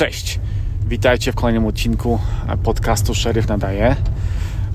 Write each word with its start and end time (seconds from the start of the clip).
Cześć, 0.00 0.40
witajcie 0.88 1.32
w 1.32 1.34
kolejnym 1.34 1.66
odcinku 1.66 2.18
podcastu 2.62 3.14
Szeryf 3.14 3.48
Nadaje. 3.48 3.96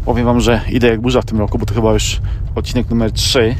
Powiem 0.05 0.25
Wam, 0.25 0.42
że 0.42 0.62
idę 0.70 0.88
jak 0.88 1.01
burza 1.01 1.21
w 1.21 1.25
tym 1.25 1.40
roku, 1.40 1.58
bo 1.58 1.66
to 1.66 1.74
chyba 1.74 1.94
już 1.94 2.21
odcinek 2.55 2.90
numer 2.90 3.12
3 3.12 3.56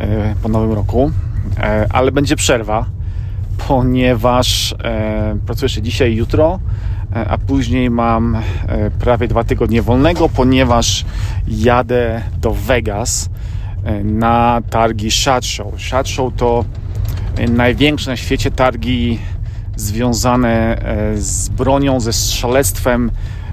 e, 0.00 0.34
po 0.42 0.48
nowym 0.48 0.72
roku, 0.72 1.10
e, 1.58 1.86
ale 1.90 2.12
będzie 2.12 2.36
przerwa, 2.36 2.86
ponieważ 3.68 4.72
e, 4.84 5.36
pracuję 5.46 5.64
jeszcze 5.64 5.82
dzisiaj 5.82 6.12
i 6.12 6.16
jutro, 6.16 6.58
a 7.28 7.38
później 7.38 7.90
mam 7.90 8.36
prawie 8.98 9.28
dwa 9.28 9.44
tygodnie 9.44 9.82
wolnego, 9.82 10.28
ponieważ 10.28 11.04
jadę 11.48 12.22
do 12.40 12.50
Vegas 12.54 13.30
na 14.04 14.62
targi 14.70 15.10
Shot 15.10 15.46
Show. 15.46 15.80
Shot 15.80 16.08
Show 16.08 16.34
to 16.36 16.64
największe 17.48 18.10
na 18.10 18.16
świecie 18.16 18.50
targi 18.50 19.18
związane 19.76 20.78
e, 20.78 21.18
z 21.18 21.48
bronią, 21.48 22.00
ze 22.00 22.12
strzelectwem, 22.12 23.10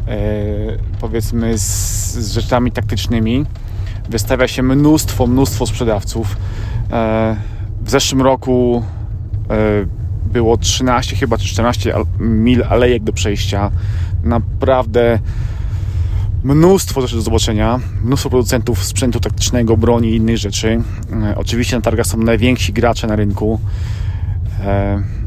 e, 0.08 0.18
powiedzmy 1.00 1.58
z, 1.58 1.64
z 2.14 2.32
rzeczami 2.32 2.72
taktycznymi. 2.72 3.46
Wystawia 4.10 4.48
się 4.48 4.64
mnóstwo, 4.64 5.28
mnóstwo 5.28 5.66
sprzedawców. 5.66 6.38
E, 6.92 7.36
w 7.82 7.90
zeszłym 7.90 8.22
roku 8.22 8.84
było 10.26 10.58
13 10.58 11.16
chyba 11.16 11.38
czy 11.38 11.48
14 11.48 11.94
mil 12.20 12.64
alejek 12.64 13.04
do 13.04 13.14
przejścia. 13.14 13.72
Naprawdę 14.24 15.20
mnóstwo 16.44 17.02
rzeczy 17.02 17.16
do 17.16 17.22
zobaczenia, 17.22 17.80
mnóstwo 18.04 18.30
producentów 18.30 18.84
sprzętu 18.84 19.20
taktycznego, 19.20 19.78
broni 19.78 20.10
i 20.10 20.16
innych 20.16 20.38
rzeczy. 20.38 20.82
Oczywiście 21.36 21.76
na 21.76 21.82
targach 21.82 22.06
są 22.06 22.18
najwięksi 22.18 22.74
gracze 22.74 23.08
na 23.08 23.16
rynku. 23.16 23.60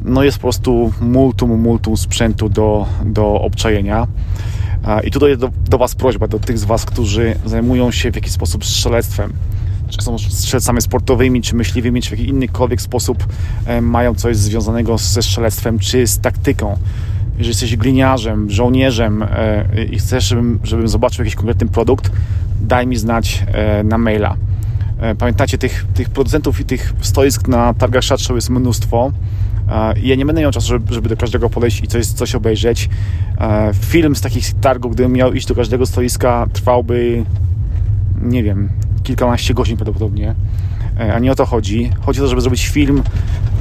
E, 0.06 0.10
no 0.10 0.22
jest 0.22 0.38
po 0.38 0.42
prostu 0.42 0.92
multum, 1.00 1.60
multum 1.60 1.96
sprzętu 1.96 2.48
do, 2.48 2.86
do 3.04 3.40
obczajenia. 3.40 4.06
E, 4.86 5.06
I 5.06 5.10
tutaj 5.10 5.38
do, 5.38 5.50
do 5.68 5.78
Was 5.78 5.94
prośba, 5.94 6.26
do 6.26 6.38
tych 6.38 6.58
z 6.58 6.64
Was, 6.64 6.84
którzy 6.84 7.34
zajmują 7.44 7.90
się 7.90 8.12
w 8.12 8.14
jakiś 8.14 8.32
sposób 8.32 8.64
strzelectwem, 8.64 9.32
czy 9.88 10.02
są 10.02 10.18
strzelcami 10.18 10.82
sportowymi, 10.82 11.42
czy 11.42 11.56
myśliwymi, 11.56 12.02
czy 12.02 12.08
w 12.08 12.12
jakiś 12.12 12.28
innykolwiek 12.28 12.80
sposób 12.80 13.26
e, 13.66 13.80
mają 13.80 14.14
coś 14.14 14.36
związanego 14.36 14.98
ze 14.98 15.22
strzelectwem, 15.22 15.78
czy 15.78 16.06
z 16.06 16.18
taktyką. 16.20 16.76
Jeżeli 17.38 17.48
jesteś 17.48 17.76
gliniarzem, 17.76 18.50
żołnierzem 18.50 19.24
i 19.90 19.98
chcesz, 19.98 20.24
żebym, 20.24 20.58
żebym 20.64 20.88
zobaczył 20.88 21.24
jakiś 21.24 21.34
konkretny 21.34 21.66
produkt, 21.66 22.10
daj 22.62 22.86
mi 22.86 22.96
znać 22.96 23.44
na 23.84 23.98
maila. 23.98 24.36
E, 25.00 25.14
pamiętacie, 25.14 25.58
tych, 25.58 25.86
tych 25.94 26.10
producentów 26.10 26.60
i 26.60 26.64
tych 26.64 26.92
stoisk 27.00 27.48
na 27.48 27.74
targach 27.74 28.04
Shot 28.04 28.30
jest 28.30 28.50
mnóstwo. 28.50 29.12
E, 29.68 30.00
ja 30.00 30.14
nie 30.14 30.26
będę 30.26 30.42
miał 30.42 30.52
czasu, 30.52 30.68
żeby, 30.68 30.94
żeby 30.94 31.08
do 31.08 31.16
każdego 31.16 31.50
podejść 31.50 31.84
i 31.84 31.86
coś, 31.86 32.06
coś 32.06 32.34
obejrzeć. 32.34 32.88
E, 33.38 33.70
film 33.74 34.16
z 34.16 34.20
takich 34.20 34.54
targów, 34.54 34.94
gdybym 34.94 35.12
miał 35.12 35.32
iść 35.32 35.46
do 35.46 35.54
każdego 35.54 35.86
stoiska, 35.86 36.46
trwałby, 36.52 37.24
nie 38.22 38.42
wiem, 38.42 38.68
kilkanaście 39.02 39.54
godzin 39.54 39.76
prawdopodobnie. 39.76 40.34
A 41.14 41.18
nie 41.18 41.32
o 41.32 41.34
to 41.34 41.46
chodzi. 41.46 41.90
Chodzi 42.00 42.20
o 42.20 42.22
to, 42.22 42.28
żeby 42.28 42.40
zrobić 42.40 42.66
film 42.68 43.02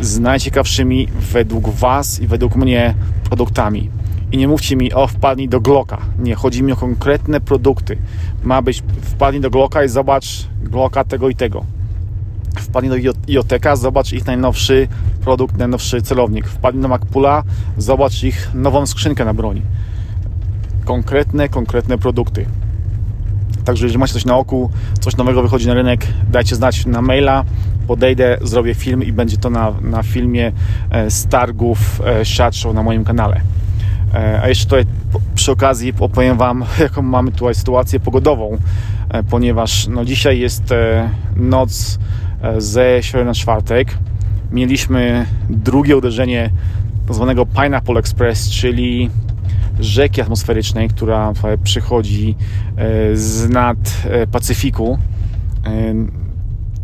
z 0.01 0.19
najciekawszymi 0.19 1.07
według 1.33 1.69
Was 1.69 2.19
i 2.21 2.27
według 2.27 2.55
mnie 2.55 2.95
produktami. 3.23 3.89
I 4.31 4.37
nie 4.37 4.47
mówcie 4.47 4.75
mi, 4.75 4.93
o 4.93 5.07
wpadnij 5.07 5.49
do 5.49 5.61
Glocka. 5.61 5.97
Nie, 6.19 6.35
chodzi 6.35 6.63
mi 6.63 6.71
o 6.71 6.75
konkretne 6.75 7.41
produkty. 7.41 7.97
Ma 8.43 8.61
być, 8.61 8.83
wpadnij 9.01 9.41
do 9.41 9.49
Glocka 9.49 9.83
i 9.83 9.89
zobacz 9.89 10.47
Glocka 10.63 11.03
tego 11.03 11.29
i 11.29 11.35
tego. 11.35 11.65
Wpadnij 12.59 13.03
do 13.03 13.11
IOTeka, 13.27 13.75
zobacz 13.75 14.13
ich 14.13 14.25
najnowszy 14.25 14.87
produkt, 15.21 15.57
najnowszy 15.57 16.01
celownik. 16.01 16.47
Wpadnij 16.47 16.81
do 16.81 16.87
MacPula, 16.87 17.43
zobacz 17.77 18.23
ich 18.23 18.49
nową 18.53 18.85
skrzynkę 18.85 19.25
na 19.25 19.33
broń. 19.33 19.61
Konkretne, 20.85 21.49
konkretne 21.49 21.97
produkty. 21.97 22.45
Także 23.65 23.85
jeżeli 23.85 23.99
macie 23.99 24.13
coś 24.13 24.25
na 24.25 24.37
oku, 24.37 24.69
coś 24.99 25.17
nowego 25.17 25.41
wychodzi 25.41 25.67
na 25.67 25.73
rynek, 25.73 26.07
dajcie 26.31 26.55
znać 26.55 26.85
na 26.85 27.01
maila, 27.01 27.45
podejdę, 27.87 28.37
zrobię 28.41 28.75
film 28.75 29.03
i 29.03 29.11
będzie 29.11 29.37
to 29.37 29.49
na, 29.49 29.73
na 29.81 30.03
filmie 30.03 30.51
e, 30.89 31.11
z 31.11 31.25
targów 31.25 32.01
e, 32.05 32.25
Show 32.25 32.73
na 32.73 32.83
moim 32.83 33.03
kanale. 33.03 33.41
E, 34.13 34.41
a 34.41 34.47
jeszcze 34.47 34.65
tutaj 34.65 34.85
przy 35.35 35.51
okazji 35.51 35.93
opowiem 35.99 36.37
Wam, 36.37 36.65
jaką 36.79 37.01
mamy 37.01 37.31
tutaj 37.31 37.55
sytuację 37.55 37.99
pogodową, 37.99 38.57
ponieważ 39.29 39.87
no, 39.87 40.05
dzisiaj 40.05 40.39
jest 40.39 40.63
noc 41.35 41.99
ze 42.57 42.97
środy 43.01 43.25
na 43.25 43.33
czwartek. 43.33 43.97
Mieliśmy 44.51 45.25
drugie 45.49 45.97
uderzenie 45.97 46.49
zwanego 47.09 47.45
Pineapple 47.45 47.99
Express, 47.99 48.49
czyli 48.49 49.09
rzeki 49.79 50.21
atmosferycznej, 50.21 50.89
która 50.89 51.33
przychodzi 51.63 52.35
z 53.13 53.49
nad 53.49 53.77
Pacyfiku. 54.31 54.99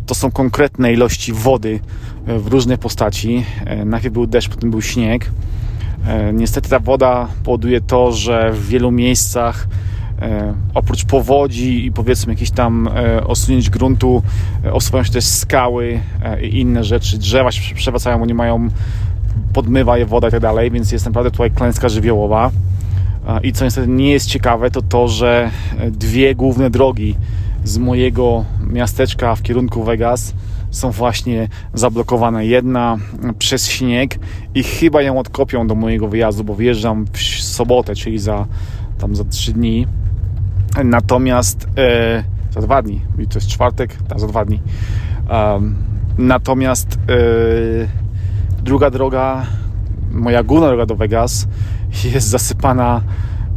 To 0.06 0.16
są 0.16 0.32
konkretne 0.32 0.94
ilości 0.94 1.34
wody 1.34 1.80
w 2.28 2.48
różnej 2.48 2.78
postaci. 2.78 3.46
Najpierw 3.86 4.14
był 4.14 4.28
deszcz, 4.28 4.50
potem 4.50 4.72
był 4.72 4.82
śnieg. 4.82 5.32
E, 6.08 6.34
niestety 6.34 6.70
ta 6.70 6.80
woda 6.80 7.28
powoduje 7.44 7.82
to, 7.82 8.12
że 8.12 8.52
w 8.52 8.68
wielu 8.68 8.92
miejscach 8.92 9.68
e, 9.68 10.01
oprócz 10.74 11.06
powodzi 11.06 11.86
i 11.86 11.92
powiedzmy 11.92 12.34
jakichś 12.34 12.52
tam 12.52 12.88
e, 12.88 13.24
osunięć 13.24 13.70
gruntu 13.70 14.24
osuwają 14.72 15.04
się 15.04 15.12
też 15.12 15.26
skały 15.26 16.00
i 16.42 16.60
inne 16.60 16.84
rzeczy. 16.84 17.18
Drzewa 17.18 17.52
się 17.52 17.76
przewracają, 17.76 18.20
bo 18.20 18.26
nie 18.26 18.34
mają 18.34 18.68
podmywa 19.54 19.98
je 19.98 20.06
woda 20.06 20.28
i 20.28 20.32
tak 20.32 20.40
dalej, 20.40 20.72
więc 20.72 20.92
jest 20.92 21.06
naprawdę 21.06 21.32
tutaj 21.32 21.52
klęska 21.52 21.90
żywiołowa. 21.90 22.52
I 23.44 23.54
co 23.54 23.66
niestety 23.66 23.88
nie 23.88 24.12
jest 24.12 24.28
ciekawe, 24.28 24.72
to 24.72 24.82
to, 24.82 25.08
że 25.08 25.52
dwie 25.92 26.36
główne 26.36 26.70
drogi 26.70 27.16
z 27.64 27.78
mojego 27.78 28.46
miasteczka 28.68 29.36
w 29.36 29.42
kierunku 29.42 29.84
Vegas 29.84 30.34
są 30.72 30.92
właśnie 30.92 31.48
zablokowane. 31.74 32.46
Jedna 32.46 32.98
przez 33.40 33.68
śnieg 33.68 34.20
i 34.56 34.64
chyba 34.64 35.02
ją 35.02 35.20
odkopią 35.20 35.68
do 35.68 35.76
mojego 35.76 36.08
wyjazdu, 36.08 36.44
bo 36.44 36.54
wyjeżdżam 36.54 37.06
w 37.14 37.20
sobotę, 37.44 37.96
czyli 37.96 38.20
za 38.20 38.46
tam 39.00 39.16
za 39.16 39.24
trzy 39.24 39.54
dni. 39.54 39.88
Natomiast 40.84 41.68
e, 41.78 42.24
za 42.52 42.62
dwa 42.62 42.82
dni, 42.82 43.02
i 43.20 43.28
to 43.28 43.40
jest 43.40 43.48
czwartek, 43.48 43.96
tak, 44.08 44.20
za 44.20 44.28
dwa 44.28 44.46
dni. 44.46 44.60
Um, 45.30 45.76
natomiast 46.18 47.00
e, 47.10 48.64
druga 48.64 48.90
droga, 48.90 49.46
moja 50.12 50.44
główna 50.44 50.68
droga 50.68 50.86
do 50.86 50.96
Vegas 50.96 51.48
jest 52.14 52.28
zasypana 52.28 53.02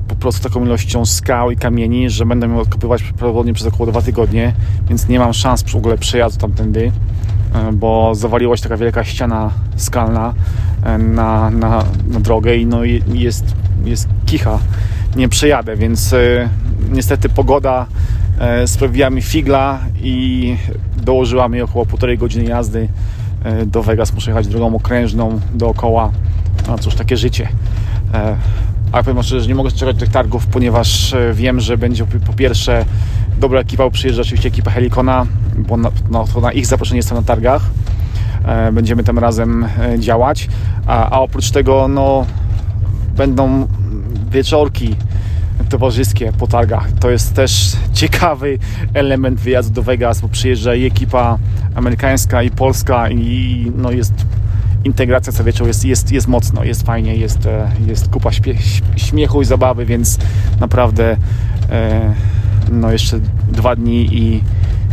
po 0.09 0.15
prostu 0.15 0.49
taką 0.49 0.65
ilością 0.65 1.07
skał 1.07 1.51
i 1.51 1.57
kamieni, 1.57 2.11
że 2.11 2.27
będę 2.27 2.47
ją 2.47 2.59
odkopywać 2.59 3.03
prawdopodobnie 3.03 3.55
przez 3.55 3.67
około 3.67 3.91
dwa 3.91 4.03
tygodnie, 4.03 4.53
więc 4.89 5.09
nie 5.09 5.19
mam 5.19 5.33
szans 5.33 5.63
w 5.63 5.77
ogóle 5.77 5.99
przejazdu 5.99 6.41
tamtędy, 6.41 6.93
e, 7.55 7.73
bo 7.73 8.15
zawaliła 8.15 8.57
się 8.57 8.63
taka 8.63 8.77
wielka 8.77 9.05
ściana 9.05 9.51
skalna 9.77 10.35
e, 10.83 10.99
na, 10.99 11.51
na, 11.51 11.85
na 12.09 12.21
drogę 12.21 12.57
i 12.57 12.67
no 12.67 12.85
jest, 13.15 13.45
jest 13.85 14.09
kicha. 14.27 14.59
Nie 15.17 15.29
przejadę, 15.29 15.77
więc 15.77 16.13
e, 16.13 16.49
niestety 16.93 17.29
pogoda 17.29 17.87
sprawiła 18.67 19.11
mi 19.11 19.23
figla 19.23 19.79
i 20.03 20.57
dołożyła 20.97 21.49
mi 21.49 21.61
około 21.61 21.87
półtorej 21.87 22.19
godziny 22.19 22.45
jazdy 22.45 22.89
do 23.67 23.83
Vegas. 23.83 24.15
Muszę 24.15 24.31
jechać 24.31 24.49
drogą 24.49 24.77
okrężną 24.77 25.41
dookoła. 25.55 26.11
No 26.69 26.79
cóż, 26.79 26.95
takie 26.95 27.17
życie. 27.17 27.49
Ale 28.95 29.05
powiem 29.05 29.23
szczerze, 29.23 29.41
że 29.41 29.49
nie 29.49 29.55
mogę 29.55 29.71
czekać 29.71 29.97
tych 29.97 30.09
targów, 30.09 30.47
ponieważ 30.47 31.15
e, 31.15 31.33
wiem, 31.35 31.61
że 31.61 31.79
będzie 31.79 32.07
po 32.27 32.33
pierwsze 32.33 32.85
dobra 33.39 33.61
ekipa, 33.61 33.91
przyjeżdża 33.91 34.23
oczywiście 34.23 34.49
ekipa 34.49 34.71
Helikona, 34.71 35.27
bo 35.57 35.77
na, 35.77 35.91
no, 36.11 36.25
to 36.35 36.41
na 36.41 36.53
ich 36.53 36.67
zaproszenie 36.67 36.97
jestem 36.97 37.19
na 37.19 37.23
targach. 37.25 37.63
E, 38.45 38.73
będziemy 38.73 39.05
tam 39.05 39.19
razem 39.19 39.65
e, 39.65 39.99
działać. 39.99 40.49
A, 40.87 41.11
a 41.11 41.21
oprócz 41.21 41.51
tego 41.51 41.89
no, 41.89 42.27
będą 43.17 43.69
wieczorki 44.31 44.97
towarzyskie 45.69 46.33
po 46.39 46.47
targach. 46.47 46.93
To 46.93 47.11
jest 47.11 47.35
też 47.35 47.73
ciekawy 47.93 48.59
element 48.95 49.41
wyjazdu 49.41 49.75
do 49.75 49.83
Vegas, 49.83 50.21
bo 50.21 50.29
przyjeżdża 50.29 50.75
i 50.75 50.85
ekipa 50.85 51.39
amerykańska 51.75 52.43
i 52.43 52.51
polska 52.51 53.11
i 53.11 53.73
no 53.77 53.91
jest 53.91 54.13
integracja 54.85 55.33
co 55.33 55.45
wieczór 55.45 55.67
jest, 55.67 55.85
jest, 55.85 56.13
jest 56.13 56.29
mocno, 56.29 56.65
jest 56.65 56.83
fajnie, 56.83 57.17
jest, 57.17 57.47
e, 57.47 57.71
jest 57.87 58.09
kupa 58.09 58.31
śmiechu 58.97 59.43
i 59.43 59.45
zabawy, 59.45 59.87
więc 59.87 60.19
naprawdę 60.61 61.17
e, 61.71 62.15
no 62.73 62.93
jeszcze 62.93 63.21
dwa 63.49 63.77
dni 63.77 64.19
i, 64.19 64.43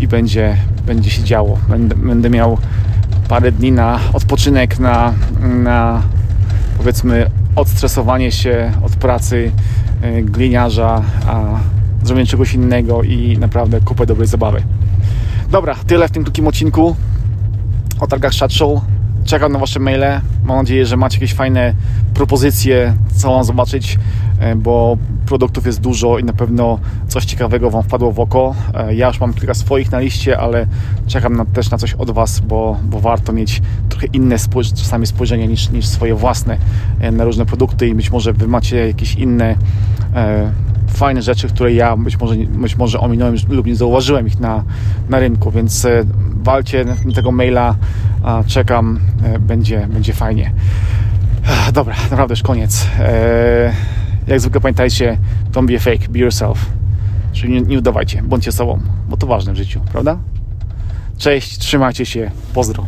i 0.00 0.08
będzie, 0.08 0.56
będzie 0.86 1.10
się 1.10 1.24
działo. 1.24 1.58
Będę, 1.68 1.94
będę 1.94 2.30
miał 2.30 2.58
parę 3.28 3.52
dni 3.52 3.72
na 3.72 4.00
odpoczynek, 4.12 4.78
na, 4.78 5.12
na 5.40 6.02
powiedzmy 6.78 7.30
odstresowanie 7.56 8.32
się 8.32 8.72
od 8.82 8.92
pracy 8.92 9.52
gliniarza, 10.22 11.02
a 11.26 11.44
zrobienie 12.02 12.26
czegoś 12.26 12.54
innego 12.54 13.02
i 13.02 13.38
naprawdę 13.38 13.80
kupę 13.80 14.06
dobrej 14.06 14.28
zabawy. 14.28 14.62
Dobra, 15.50 15.74
tyle 15.86 16.08
w 16.08 16.10
tym 16.10 16.22
krótkim 16.24 16.46
odcinku 16.46 16.96
o 18.00 18.06
targach 18.06 18.32
Shot 18.32 18.52
Show 18.52 18.80
czekam 19.24 19.52
na 19.52 19.58
Wasze 19.58 19.80
maile. 19.80 20.20
Mam 20.44 20.56
nadzieję, 20.56 20.86
że 20.86 20.96
macie 20.96 21.16
jakieś 21.16 21.34
fajne 21.34 21.74
propozycje, 22.14 22.94
co 23.16 23.30
mam 23.30 23.44
zobaczyć, 23.44 23.98
e, 24.40 24.56
bo 24.56 24.96
produktów 25.26 25.66
jest 25.66 25.80
dużo 25.80 26.18
i 26.18 26.24
na 26.24 26.32
pewno 26.32 26.78
coś 27.08 27.24
ciekawego 27.24 27.70
Wam 27.70 27.82
wpadło 27.82 28.12
w 28.12 28.20
oko. 28.20 28.54
E, 28.74 28.94
ja 28.94 29.08
już 29.08 29.20
mam 29.20 29.34
kilka 29.34 29.54
swoich 29.54 29.92
na 29.92 30.00
liście, 30.00 30.38
ale 30.38 30.66
czekam 31.06 31.36
na, 31.36 31.44
też 31.44 31.70
na 31.70 31.78
coś 31.78 31.94
od 31.94 32.10
Was, 32.10 32.40
bo, 32.40 32.78
bo 32.84 33.00
warto 33.00 33.32
mieć 33.32 33.62
trochę 33.88 34.06
inne 34.06 34.38
spójrz, 34.38 34.72
czasami 34.72 35.06
spojrzenie 35.06 35.48
niż, 35.48 35.70
niż 35.70 35.86
swoje 35.86 36.14
własne 36.14 36.58
e, 37.00 37.10
na 37.10 37.24
różne 37.24 37.46
produkty 37.46 37.88
i 37.88 37.94
być 37.94 38.10
może 38.10 38.32
Wy 38.32 38.48
macie 38.48 38.86
jakieś 38.86 39.14
inne 39.14 39.56
e, 40.14 40.52
fajne 40.88 41.22
rzeczy, 41.22 41.48
które 41.48 41.72
ja 41.72 41.96
być 41.96 42.20
może, 42.20 42.36
być 42.36 42.76
może 42.76 43.00
ominąłem 43.00 43.36
lub 43.48 43.66
nie 43.66 43.76
zauważyłem 43.76 44.26
ich 44.26 44.40
na, 44.40 44.64
na 45.08 45.18
rynku, 45.18 45.50
więc 45.50 45.86
walcie 46.44 46.84
tego 47.14 47.32
maila, 47.32 47.76
czekam, 48.46 49.00
e, 49.24 49.38
będzie, 49.38 49.86
będzie 49.86 50.12
fajnie. 50.12 50.52
Dobra, 51.72 51.94
naprawdę 52.10 52.32
już 52.32 52.42
koniec. 52.42 52.86
E, 52.98 53.72
jak 54.26 54.40
zwykle 54.40 54.60
pamiętajcie, 54.60 55.18
don't 55.52 55.66
be 55.66 55.76
a 55.76 55.78
fake, 55.78 56.08
be 56.08 56.18
yourself. 56.18 56.66
Czyli 57.32 57.52
nie, 57.52 57.60
nie 57.60 57.78
udawajcie, 57.78 58.22
bądźcie 58.22 58.52
sobą, 58.52 58.80
bo 59.08 59.16
to 59.16 59.26
ważne 59.26 59.52
w 59.52 59.56
życiu, 59.56 59.80
prawda? 59.92 60.18
Cześć, 61.18 61.58
trzymajcie 61.58 62.06
się, 62.06 62.30
pozdro. 62.54 62.86